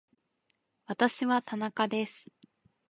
[0.87, 2.25] 私は田中です